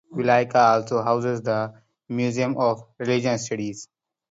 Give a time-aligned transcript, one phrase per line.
[0.11, 1.71] Vileyka also houses the
[2.09, 3.87] Museum of Regional Studies.